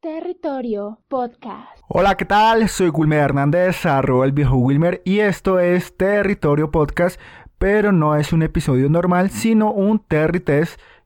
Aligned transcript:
Territorio 0.00 0.98
Podcast. 1.08 1.78
Hola, 1.86 2.16
¿qué 2.16 2.24
tal? 2.24 2.70
Soy 2.70 2.88
Wilmer 2.88 3.18
Hernández, 3.18 3.84
arroba 3.84 4.24
el 4.24 4.32
viejo 4.32 4.56
Wilmer, 4.56 5.02
y 5.04 5.18
esto 5.18 5.60
es 5.60 5.94
Territorio 5.94 6.70
Podcast, 6.70 7.20
pero 7.58 7.92
no 7.92 8.16
es 8.16 8.32
un 8.32 8.42
episodio 8.42 8.88
normal, 8.88 9.28
sino 9.28 9.70
un 9.70 9.98
Terry 9.98 10.42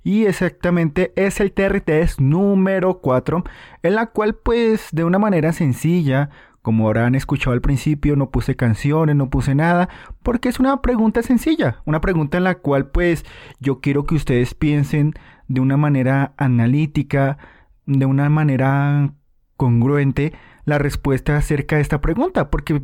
y 0.04 0.26
exactamente 0.26 1.12
es 1.16 1.40
el 1.40 1.50
Terry 1.50 1.82
número 2.20 3.00
4, 3.00 3.42
en 3.82 3.94
la 3.96 4.06
cual 4.06 4.36
pues 4.36 4.90
de 4.92 5.02
una 5.02 5.18
manera 5.18 5.52
sencilla, 5.52 6.30
como 6.62 6.86
habrán 6.86 7.16
escuchado 7.16 7.52
al 7.52 7.62
principio, 7.62 8.14
no 8.14 8.30
puse 8.30 8.54
canciones, 8.54 9.16
no 9.16 9.28
puse 9.28 9.56
nada, 9.56 9.88
porque 10.22 10.48
es 10.48 10.60
una 10.60 10.82
pregunta 10.82 11.24
sencilla, 11.24 11.82
una 11.84 12.00
pregunta 12.00 12.38
en 12.38 12.44
la 12.44 12.58
cual 12.58 12.86
pues 12.86 13.24
yo 13.58 13.80
quiero 13.80 14.04
que 14.04 14.14
ustedes 14.14 14.54
piensen 14.54 15.14
de 15.48 15.60
una 15.60 15.76
manera 15.76 16.32
analítica, 16.36 17.38
de 17.86 18.06
una 18.06 18.28
manera 18.28 19.12
congruente 19.56 20.32
la 20.64 20.78
respuesta 20.78 21.36
acerca 21.36 21.76
de 21.76 21.82
esta 21.82 22.00
pregunta, 22.00 22.50
porque 22.50 22.82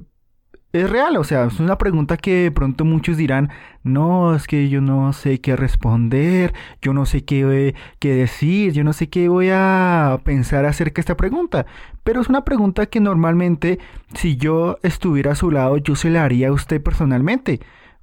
es 0.72 0.88
real, 0.88 1.16
o 1.16 1.24
sea, 1.24 1.46
es 1.46 1.58
una 1.58 1.78
pregunta 1.78 2.16
que 2.16 2.44
de 2.44 2.50
pronto 2.52 2.84
muchos 2.84 3.16
dirán, 3.16 3.50
no, 3.82 4.36
es 4.36 4.46
que 4.46 4.68
yo 4.68 4.80
no 4.80 5.12
sé 5.12 5.40
qué 5.40 5.56
responder, 5.56 6.54
yo 6.80 6.92
no 6.92 7.06
sé 7.06 7.24
qué, 7.24 7.74
qué 7.98 8.14
decir, 8.14 8.72
yo 8.72 8.84
no 8.84 8.92
sé 8.92 9.08
qué 9.08 9.28
voy 9.28 9.48
a 9.52 10.20
pensar 10.22 10.66
acerca 10.66 10.96
de 10.96 11.00
esta 11.00 11.16
pregunta, 11.16 11.66
pero 12.04 12.20
es 12.20 12.28
una 12.28 12.44
pregunta 12.44 12.86
que 12.86 13.00
normalmente 13.00 13.80
si 14.14 14.36
yo 14.36 14.78
estuviera 14.84 15.32
a 15.32 15.36
su 15.36 15.50
lado, 15.50 15.76
yo 15.78 15.96
se 15.96 16.10
la 16.10 16.24
haría 16.24 16.48
a 16.48 16.52
usted 16.52 16.80
personalmente 16.80 17.60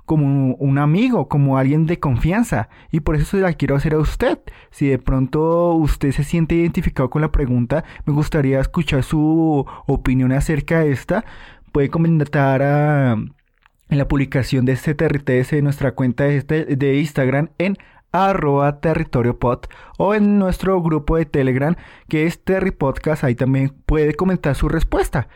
como 0.07 0.55
un 0.55 0.77
amigo, 0.77 1.27
como 1.27 1.57
alguien 1.57 1.85
de 1.85 1.99
confianza. 1.99 2.69
Y 2.91 3.01
por 3.01 3.17
eso 3.17 3.25
se 3.37 3.41
la 3.41 3.53
quiero 3.53 3.75
hacer 3.75 3.93
a 3.93 3.99
usted. 3.99 4.39
Si 4.71 4.87
de 4.87 4.99
pronto 4.99 5.73
usted 5.73 6.13
se 6.13 6.23
siente 6.23 6.55
identificado 6.55 7.09
con 7.09 7.21
la 7.21 7.31
pregunta, 7.31 7.83
me 8.05 8.13
gustaría 8.13 8.61
escuchar 8.61 9.03
su 9.03 9.65
opinión 9.85 10.31
acerca 10.31 10.79
de 10.79 10.93
esta. 10.93 11.25
Puede 11.73 11.89
comentar 11.89 12.61
en 12.61 13.97
la 13.97 14.07
publicación 14.07 14.63
de 14.63 14.71
este 14.71 14.95
TRTS 14.95 15.53
en 15.53 15.65
nuestra 15.65 15.93
cuenta 15.93 16.23
de, 16.23 16.37
este, 16.37 16.77
de 16.77 16.97
Instagram 16.99 17.49
en 17.57 17.75
arroba 18.13 18.79
territoriopod 18.79 19.65
o 19.97 20.15
en 20.15 20.39
nuestro 20.39 20.81
grupo 20.81 21.17
de 21.17 21.25
Telegram 21.25 21.75
que 22.07 22.25
es 22.25 22.41
Terry 22.41 22.71
Podcast. 22.71 23.25
Ahí 23.25 23.35
también 23.35 23.75
puede 23.85 24.13
comentar 24.13 24.55
su 24.55 24.69
respuesta. 24.69 25.27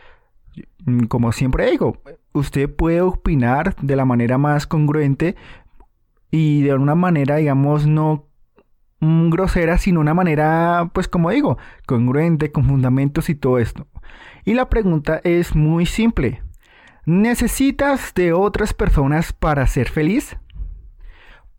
Como 1.09 1.33
siempre 1.33 1.69
digo, 1.69 2.02
usted 2.33 2.73
puede 2.73 3.01
opinar 3.01 3.75
de 3.81 3.95
la 3.95 4.05
manera 4.05 4.37
más 4.37 4.67
congruente 4.67 5.35
y 6.29 6.61
de 6.63 6.73
una 6.73 6.95
manera, 6.95 7.37
digamos, 7.37 7.87
no 7.87 8.27
grosera, 9.01 9.77
sino 9.77 9.99
una 9.99 10.13
manera, 10.13 10.89
pues 10.93 11.07
como 11.07 11.31
digo, 11.31 11.57
congruente, 11.85 12.52
con 12.52 12.65
fundamentos 12.65 13.29
y 13.29 13.35
todo 13.35 13.57
esto. 13.57 13.87
Y 14.45 14.53
la 14.53 14.69
pregunta 14.69 15.19
es 15.23 15.55
muy 15.55 15.85
simple. 15.85 16.41
¿Necesitas 17.05 18.13
de 18.13 18.31
otras 18.31 18.73
personas 18.73 19.33
para 19.33 19.65
ser 19.67 19.89
feliz? 19.89 20.37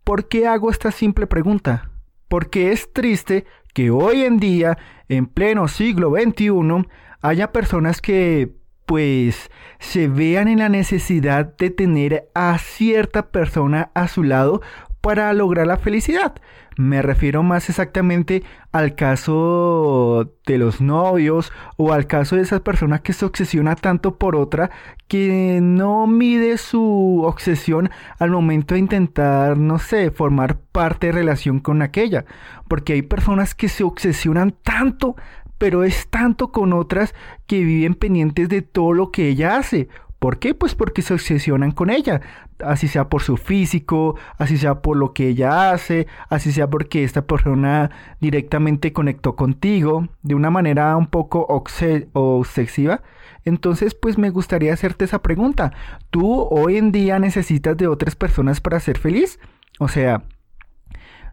¿Por 0.03 0.27
qué 0.27 0.47
hago 0.47 0.69
esta 0.69 0.91
simple 0.91 1.27
pregunta? 1.27 1.91
Porque 2.29 2.71
es 2.71 2.91
triste 2.93 3.45
que 3.73 3.91
hoy 3.91 4.23
en 4.23 4.37
día, 4.37 4.77
en 5.09 5.25
pleno 5.25 5.67
siglo 5.67 6.11
XXI, 6.11 6.87
haya 7.21 7.51
personas 7.51 8.01
que 8.01 8.55
pues 8.85 9.49
se 9.79 10.07
vean 10.07 10.47
en 10.47 10.59
la 10.59 10.69
necesidad 10.69 11.55
de 11.57 11.69
tener 11.69 12.29
a 12.33 12.57
cierta 12.57 13.31
persona 13.31 13.91
a 13.93 14.07
su 14.07 14.23
lado 14.23 14.61
para 15.01 15.33
lograr 15.33 15.67
la 15.67 15.77
felicidad. 15.77 16.33
Me 16.77 17.01
refiero 17.01 17.43
más 17.43 17.69
exactamente 17.69 18.43
al 18.71 18.95
caso 18.95 20.31
de 20.45 20.57
los 20.57 20.81
novios 20.81 21.51
o 21.77 21.93
al 21.93 22.07
caso 22.07 22.35
de 22.35 22.41
esas 22.41 22.61
personas 22.61 23.01
que 23.01 23.13
se 23.13 23.25
obsesiona 23.25 23.75
tanto 23.75 24.17
por 24.17 24.35
otra 24.35 24.71
que 25.07 25.59
no 25.61 26.07
mide 26.07 26.57
su 26.57 27.21
obsesión 27.25 27.91
al 28.17 28.31
momento 28.31 28.73
de 28.73 28.79
intentar, 28.79 29.57
no 29.57 29.77
sé, 29.77 30.09
formar 30.09 30.57
parte 30.71 31.07
de 31.07 31.13
relación 31.13 31.59
con 31.59 31.81
aquella. 31.81 32.25
Porque 32.67 32.93
hay 32.93 33.03
personas 33.03 33.53
que 33.53 33.69
se 33.69 33.83
obsesionan 33.83 34.55
tanto 34.63 35.15
pero 35.63 35.85
es 35.85 36.09
tanto 36.09 36.51
con 36.51 36.73
otras 36.73 37.15
que 37.47 37.63
viven 37.63 37.95
pendientes 37.95 38.49
de 38.49 38.61
todo 38.61 38.91
lo 38.91 39.11
que 39.11 39.29
ella 39.29 39.55
hace. 39.55 39.87
¿Por 40.19 40.37
qué? 40.37 40.53
Pues 40.53 40.75
porque 40.75 41.01
se 41.01 41.13
obsesionan 41.13 41.71
con 41.71 41.89
ella, 41.89 42.19
así 42.59 42.89
sea 42.89 43.07
por 43.07 43.21
su 43.21 43.37
físico, 43.37 44.17
así 44.37 44.57
sea 44.57 44.81
por 44.81 44.97
lo 44.97 45.13
que 45.13 45.29
ella 45.29 45.71
hace, 45.71 46.05
así 46.27 46.51
sea 46.51 46.69
porque 46.69 47.05
esta 47.05 47.21
persona 47.21 47.91
directamente 48.19 48.91
conectó 48.91 49.37
contigo 49.37 50.09
de 50.21 50.35
una 50.35 50.49
manera 50.49 50.97
un 50.97 51.07
poco 51.07 51.45
obsesiva. 51.47 53.01
Entonces, 53.45 53.95
pues 53.95 54.17
me 54.17 54.31
gustaría 54.31 54.73
hacerte 54.73 55.05
esa 55.05 55.21
pregunta. 55.21 55.71
¿Tú 56.09 56.45
hoy 56.51 56.75
en 56.75 56.91
día 56.91 57.19
necesitas 57.19 57.77
de 57.77 57.87
otras 57.87 58.17
personas 58.17 58.59
para 58.59 58.81
ser 58.81 58.97
feliz? 58.97 59.39
O 59.79 59.87
sea, 59.87 60.23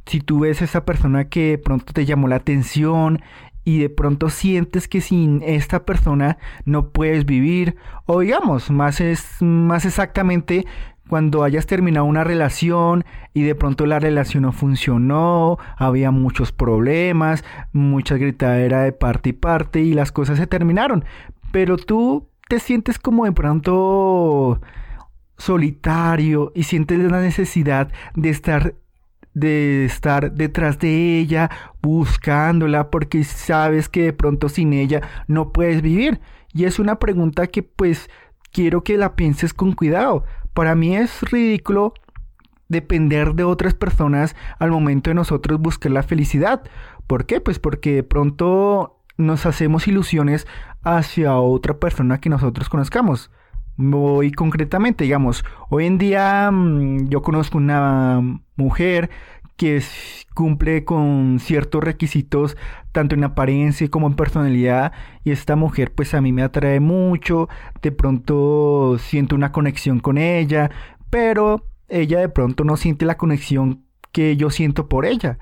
si 0.06 0.20
tú 0.20 0.40
ves 0.40 0.62
a 0.62 0.64
esa 0.64 0.84
persona 0.84 1.28
que 1.28 1.58
pronto 1.58 1.92
te 1.92 2.04
llamó 2.04 2.26
la 2.26 2.36
atención 2.36 3.20
y 3.64 3.78
de 3.78 3.90
pronto 3.90 4.30
sientes 4.30 4.88
que 4.88 5.00
sin 5.00 5.42
esta 5.42 5.84
persona 5.84 6.38
no 6.64 6.90
puedes 6.90 7.26
vivir 7.26 7.76
o 8.06 8.20
digamos 8.20 8.70
más 8.70 9.00
es 9.00 9.40
más 9.40 9.84
exactamente 9.84 10.66
cuando 11.10 11.42
hayas 11.42 11.66
terminado 11.66 12.06
una 12.06 12.22
relación 12.22 13.04
y 13.34 13.42
de 13.42 13.56
pronto 13.56 13.84
la 13.84 13.98
relación 13.98 14.44
no 14.44 14.52
funcionó, 14.52 15.58
había 15.76 16.12
muchos 16.12 16.52
problemas, 16.52 17.44
mucha 17.72 18.16
gritadera 18.16 18.84
de 18.84 18.92
parte 18.92 19.30
y 19.30 19.32
parte 19.32 19.80
y 19.80 19.92
las 19.92 20.12
cosas 20.12 20.38
se 20.38 20.46
terminaron, 20.46 21.04
pero 21.50 21.76
tú 21.76 22.28
te 22.48 22.60
sientes 22.60 23.00
como 23.00 23.24
de 23.24 23.32
pronto 23.32 24.60
solitario 25.36 26.52
y 26.54 26.62
sientes 26.62 27.00
la 27.00 27.20
necesidad 27.20 27.90
de 28.14 28.30
estar 28.30 28.74
de 29.34 29.84
estar 29.84 30.32
detrás 30.32 30.78
de 30.78 31.18
ella, 31.18 31.50
buscándola, 31.82 32.90
porque 32.90 33.24
sabes 33.24 33.88
que 33.88 34.02
de 34.02 34.12
pronto 34.12 34.48
sin 34.48 34.72
ella 34.72 35.02
no 35.28 35.52
puedes 35.52 35.82
vivir. 35.82 36.20
Y 36.52 36.64
es 36.64 36.78
una 36.78 36.98
pregunta 36.98 37.46
que 37.46 37.62
pues 37.62 38.10
quiero 38.52 38.82
que 38.82 38.96
la 38.96 39.14
pienses 39.14 39.54
con 39.54 39.72
cuidado. 39.72 40.24
Para 40.54 40.74
mí 40.74 40.96
es 40.96 41.22
ridículo 41.30 41.94
depender 42.68 43.34
de 43.34 43.44
otras 43.44 43.74
personas 43.74 44.36
al 44.58 44.70
momento 44.70 45.10
de 45.10 45.14
nosotros 45.14 45.60
buscar 45.60 45.92
la 45.92 46.02
felicidad. 46.02 46.62
¿Por 47.06 47.26
qué? 47.26 47.40
Pues 47.40 47.58
porque 47.58 47.94
de 47.94 48.02
pronto 48.02 49.00
nos 49.16 49.46
hacemos 49.46 49.86
ilusiones 49.88 50.46
hacia 50.82 51.36
otra 51.36 51.78
persona 51.78 52.20
que 52.20 52.30
nosotros 52.30 52.68
conozcamos. 52.68 53.30
Voy 53.82 54.30
concretamente, 54.30 55.04
digamos, 55.04 55.42
hoy 55.70 55.86
en 55.86 55.96
día 55.96 56.50
mm, 56.52 57.08
yo 57.08 57.22
conozco 57.22 57.56
una 57.56 58.20
mujer 58.56 59.08
que 59.56 59.82
cumple 60.34 60.84
con 60.84 61.38
ciertos 61.40 61.82
requisitos 61.82 62.58
tanto 62.92 63.14
en 63.14 63.24
apariencia 63.24 63.88
como 63.88 64.06
en 64.06 64.16
personalidad 64.16 64.92
y 65.24 65.30
esta 65.30 65.56
mujer 65.56 65.92
pues 65.94 66.12
a 66.12 66.20
mí 66.20 66.30
me 66.30 66.42
atrae 66.42 66.78
mucho, 66.78 67.48
de 67.80 67.90
pronto 67.90 68.98
siento 68.98 69.34
una 69.34 69.50
conexión 69.50 69.98
con 70.00 70.18
ella, 70.18 70.70
pero 71.08 71.64
ella 71.88 72.20
de 72.20 72.28
pronto 72.28 72.64
no 72.64 72.76
siente 72.76 73.06
la 73.06 73.16
conexión 73.16 73.82
que 74.12 74.36
yo 74.36 74.50
siento 74.50 74.90
por 74.90 75.06
ella. 75.06 75.38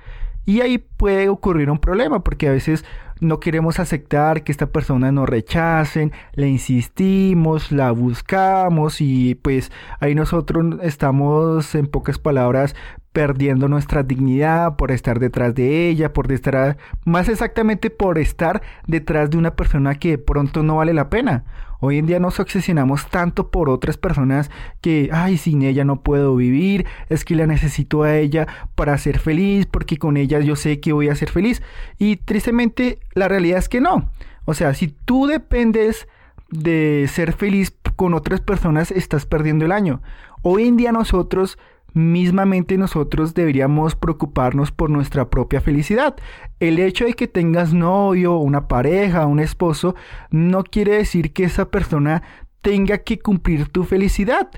Y 0.47 0.61
ahí 0.61 0.79
puede 0.79 1.29
ocurrir 1.29 1.71
un 1.71 1.81
problema 1.81 2.23
porque 2.23 2.47
a 2.47 2.53
veces 2.53 2.85
no 3.21 3.41
queremos 3.41 3.79
aceptar 3.81 4.45
que 4.45 4.53
esta 4.53 4.67
persona 4.67 5.13
nos 5.13 5.29
rechacen, 5.29 6.13
le 6.35 6.49
insistimos, 6.49 7.73
la 7.73 7.91
buscamos 7.91 9.01
y 9.01 9.35
pues 9.37 9.73
ahí 10.01 10.15
nosotros 10.15 10.77
estamos 10.83 11.75
en 11.75 11.87
pocas 11.87 12.19
palabras 12.19 12.75
perdiendo 13.13 13.69
nuestra 13.69 14.03
dignidad 14.03 14.77
por 14.77 14.93
estar 14.93 15.19
detrás 15.19 15.55
de 15.55 15.89
ella, 15.89 16.13
por 16.13 16.31
estar, 16.31 16.77
más 17.05 17.29
exactamente 17.29 17.91
por 17.91 18.19
estar 18.19 18.63
detrás 18.87 19.31
de 19.31 19.39
una 19.39 19.57
persona 19.57 19.97
que 19.97 20.19
pronto 20.19 20.63
no 20.63 20.77
vale 20.77 20.95
la 20.95 21.11
pena. 21.11 21.45
Hoy 21.81 21.99
en 21.99 22.07
día 22.07 22.19
nos 22.19 22.41
obsesionamos 22.41 23.09
tanto 23.09 23.53
por 23.53 23.71
otras 23.71 23.97
personas 23.97 24.51
que, 24.81 25.11
ay, 25.13 25.37
sin 25.37 25.63
ella 25.63 25.85
no 25.85 26.03
puedo 26.03 26.35
vivir, 26.35 26.87
es 27.09 27.25
que 27.25 27.37
la 27.37 27.47
necesito 27.47 28.03
a 28.03 28.17
ella 28.17 28.49
para 28.75 28.99
ser 28.99 29.21
feliz, 29.21 29.67
porque 29.67 29.97
con 29.97 30.17
ella 30.17 30.41
yo 30.41 30.57
sé 30.57 30.81
que 30.81 30.93
voy 30.93 31.09
a 31.09 31.15
ser 31.15 31.31
feliz. 31.31 31.63
Y 31.97 32.17
tristemente 32.17 32.99
la 33.15 33.29
realidad 33.29 33.59
es 33.59 33.69
que 33.69 33.81
no. 33.81 34.11
O 34.45 34.55
sea, 34.55 34.75
si 34.75 34.89
tú 34.89 35.27
dependes 35.27 36.09
de 36.51 37.07
ser 37.13 37.33
feliz 37.33 37.75
con 37.97 38.15
otras 38.15 38.41
personas, 38.41 38.91
estás 38.91 39.27
perdiendo 39.27 39.65
el 39.65 39.73
año. 39.73 40.01
Hoy 40.43 40.67
en 40.67 40.77
día 40.77 40.93
nosotros 40.93 41.59
mismamente 41.95 42.79
nosotros 42.79 43.35
deberíamos 43.35 43.97
preocuparnos 43.97 44.71
por 44.71 44.91
nuestra 44.91 45.31
propia 45.31 45.61
felicidad. 45.61 46.17
El 46.61 46.79
hecho 46.79 47.05
de 47.05 47.15
que 47.15 47.29
tengas 47.29 47.73
novio, 47.73 48.37
una 48.37 48.69
pareja, 48.69 49.27
un 49.27 49.41
esposo, 49.41 49.95
no 50.31 50.65
quiere 50.65 50.97
decir 50.97 51.33
que 51.33 51.45
esa 51.45 51.71
persona 51.71 52.23
tenga 52.63 52.99
que 52.99 53.19
cumplir 53.19 53.69
tu 53.69 53.85
felicidad. 53.85 54.49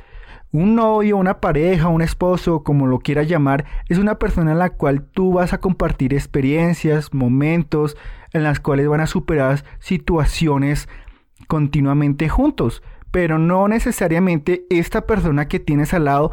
Un 0.52 0.74
novio, 0.74 1.16
una 1.16 1.40
pareja, 1.40 1.88
un 1.88 2.02
esposo, 2.02 2.64
como 2.64 2.88
lo 2.88 2.98
quieras 2.98 3.28
llamar, 3.28 3.66
es 3.88 3.98
una 3.98 4.18
persona 4.18 4.50
en 4.50 4.58
la 4.58 4.70
cual 4.70 5.02
tú 5.02 5.34
vas 5.34 5.52
a 5.52 5.60
compartir 5.60 6.12
experiencias, 6.12 7.14
momentos, 7.14 7.96
en 8.32 8.42
las 8.42 8.58
cuales 8.58 8.88
van 8.88 9.00
a 9.00 9.06
superar 9.06 9.64
situaciones 9.78 10.88
continuamente 11.46 12.28
juntos. 12.28 12.82
Pero 13.12 13.38
no 13.38 13.68
necesariamente 13.68 14.64
esta 14.70 15.06
persona 15.06 15.46
que 15.46 15.60
tienes 15.60 15.94
al 15.94 16.06
lado 16.06 16.32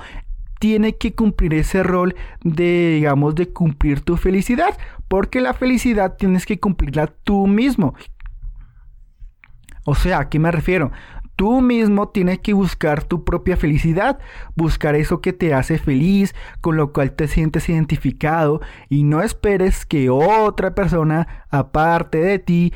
tiene 0.59 0.97
que 0.97 1.13
cumplir 1.13 1.53
ese 1.53 1.83
rol 1.83 2.15
de, 2.43 2.93
digamos, 2.95 3.35
de 3.35 3.49
cumplir 3.49 4.01
tu 4.01 4.17
felicidad. 4.17 4.77
Porque 5.07 5.41
la 5.41 5.53
felicidad 5.53 6.17
tienes 6.17 6.45
que 6.47 6.59
cumplirla 6.59 7.07
tú 7.07 7.45
mismo. 7.45 7.93
O 9.85 9.95
sea, 9.95 10.19
¿a 10.19 10.29
qué 10.29 10.37
me 10.37 10.51
refiero? 10.51 10.91
Tú 11.37 11.61
mismo 11.61 12.09
tienes 12.09 12.39
que 12.39 12.53
buscar 12.53 13.03
tu 13.03 13.23
propia 13.23 13.57
felicidad, 13.57 14.17
buscar 14.55 14.95
eso 14.95 15.21
que 15.21 15.33
te 15.33 15.53
hace 15.53 15.77
feliz, 15.77 16.33
con 16.61 16.77
lo 16.77 16.91
cual 16.91 17.11
te 17.11 17.27
sientes 17.27 17.69
identificado 17.69 18.59
y 18.89 19.03
no 19.03 19.21
esperes 19.21 19.85
que 19.85 20.09
otra 20.09 20.73
persona 20.73 21.45
aparte 21.51 22.17
de 22.17 22.39
ti 22.39 22.73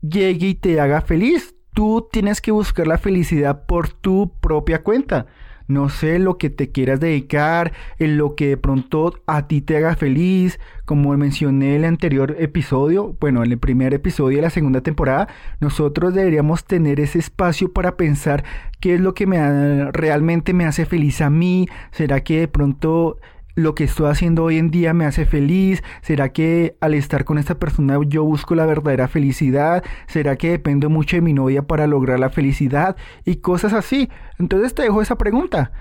llegue 0.00 0.46
y 0.46 0.54
te 0.54 0.80
haga 0.80 1.00
feliz. 1.00 1.56
Tú 1.74 2.08
tienes 2.12 2.40
que 2.40 2.52
buscar 2.52 2.86
la 2.86 2.98
felicidad 2.98 3.66
por 3.66 3.88
tu 3.88 4.38
propia 4.40 4.84
cuenta 4.84 5.26
no 5.66 5.88
sé, 5.88 6.18
lo 6.18 6.38
que 6.38 6.50
te 6.50 6.70
quieras 6.70 7.00
dedicar, 7.00 7.72
en 7.98 8.18
lo 8.18 8.34
que 8.34 8.48
de 8.48 8.56
pronto 8.56 9.14
a 9.26 9.46
ti 9.46 9.60
te 9.60 9.76
haga 9.76 9.96
feliz, 9.96 10.58
como 10.84 11.16
mencioné 11.16 11.70
en 11.70 11.76
el 11.76 11.84
anterior 11.84 12.36
episodio, 12.38 13.16
bueno, 13.20 13.42
en 13.42 13.52
el 13.52 13.58
primer 13.58 13.94
episodio 13.94 14.36
de 14.36 14.42
la 14.42 14.50
segunda 14.50 14.82
temporada, 14.82 15.28
nosotros 15.60 16.14
deberíamos 16.14 16.64
tener 16.64 17.00
ese 17.00 17.18
espacio 17.18 17.72
para 17.72 17.96
pensar 17.96 18.44
qué 18.80 18.94
es 18.94 19.00
lo 19.00 19.14
que 19.14 19.26
me 19.26 19.90
realmente 19.92 20.52
me 20.52 20.66
hace 20.66 20.84
feliz 20.84 21.20
a 21.20 21.30
mí, 21.30 21.68
será 21.90 22.22
que 22.22 22.40
de 22.40 22.48
pronto 22.48 23.18
lo 23.54 23.74
que 23.74 23.84
estoy 23.84 24.10
haciendo 24.10 24.44
hoy 24.44 24.58
en 24.58 24.70
día 24.70 24.92
me 24.94 25.06
hace 25.06 25.26
feliz? 25.26 25.82
¿Será 26.02 26.30
que 26.30 26.76
al 26.80 26.94
estar 26.94 27.24
con 27.24 27.38
esta 27.38 27.58
persona 27.58 27.98
yo 28.06 28.24
busco 28.24 28.54
la 28.54 28.66
verdadera 28.66 29.08
felicidad? 29.08 29.84
¿Será 30.06 30.36
que 30.36 30.50
dependo 30.50 30.90
mucho 30.90 31.16
de 31.16 31.22
mi 31.22 31.32
novia 31.32 31.66
para 31.66 31.86
lograr 31.86 32.18
la 32.18 32.30
felicidad? 32.30 32.96
Y 33.24 33.36
cosas 33.36 33.72
así. 33.72 34.08
Entonces 34.38 34.74
te 34.74 34.82
dejo 34.82 35.02
esa 35.02 35.16
pregunta. 35.16 35.72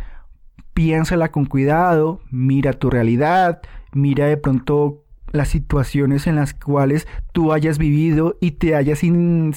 Piénsala 0.74 1.32
con 1.32 1.46
cuidado, 1.46 2.22
mira 2.32 2.74
tu 2.74 2.90
realidad, 2.90 3.62
mira 3.92 4.26
de 4.26 4.38
pronto 4.38 5.03
las 5.34 5.50
situaciones 5.50 6.28
en 6.28 6.38
las 6.38 6.54
cuales 6.54 7.08
tú 7.34 7.52
hayas 7.52 7.78
vivido 7.78 8.38
y 8.40 8.52
te 8.52 8.76
hayas 8.76 9.00
sin, 9.00 9.54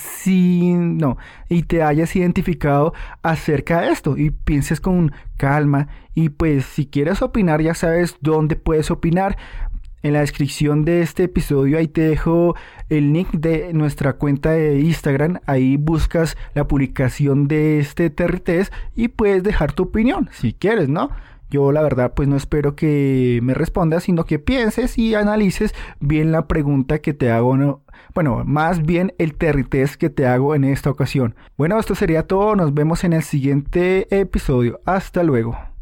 no, 0.99 1.19
y 1.49 1.63
te 1.63 1.83
hayas 1.83 2.17
identificado 2.17 2.95
acerca 3.23 3.83
de 3.83 3.93
esto 3.93 4.17
y 4.17 4.31
pienses 4.31 4.81
con 4.81 5.13
calma 5.37 5.89
y 6.15 6.31
pues 6.31 6.65
si 6.65 6.87
quieres 6.87 7.23
opinar 7.23 7.61
ya 7.61 7.75
sabes 7.75 8.17
dónde 8.21 8.57
puedes 8.57 8.91
opinar. 8.91 9.37
En 10.03 10.13
la 10.13 10.21
descripción 10.21 10.85
de 10.85 11.03
este 11.03 11.25
episodio 11.25 11.79
ahí 11.79 11.89
te 11.89 12.03
dejo 12.03 12.55
el 12.89 13.13
link 13.13 13.31
de 13.33 13.73
nuestra 13.73 14.13
cuenta 14.13 14.53
de 14.53 14.79
Instagram. 14.79 15.41
Ahí 15.47 15.77
buscas 15.77 16.37
la 16.55 16.69
publicación 16.69 17.49
de 17.49 17.81
este 17.81 18.09
TRTs 18.11 18.71
y 18.95 19.09
puedes 19.09 19.43
dejar 19.43 19.73
tu 19.73 19.85
opinión 19.85 20.29
si 20.33 20.53
quieres, 20.53 20.89
¿no? 20.89 21.11
Yo 21.51 21.73
la 21.73 21.83
verdad 21.83 22.13
pues 22.15 22.29
no 22.29 22.37
espero 22.37 22.75
que 22.77 23.41
me 23.43 23.55
respondas, 23.55 24.05
sino 24.05 24.25
que 24.25 24.39
pienses 24.39 24.99
y 24.99 25.15
analices 25.15 25.75
bien 26.01 26.33
la 26.33 26.47
pregunta 26.47 26.99
que 26.99 27.15
te 27.15 27.31
hago, 27.31 27.57
¿no? 27.57 27.83
bueno, 28.17 28.45
más 28.47 28.83
bien 28.83 29.13
el 29.19 29.35
test 29.35 29.97
que 29.97 30.09
te 30.09 30.27
hago 30.27 30.55
en 30.55 30.65
esta 30.65 30.89
ocasión. 30.89 31.35
Bueno, 31.59 31.79
esto 31.79 31.95
sería 31.95 32.27
todo, 32.27 32.57
nos 32.57 32.73
vemos 32.73 33.05
en 33.05 33.13
el 33.13 33.23
siguiente 33.23 34.07
episodio. 34.11 34.81
Hasta 34.87 35.23
luego. 35.23 35.76